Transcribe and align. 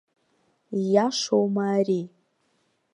Ииашоума 0.79 1.63
ари? 1.77 2.01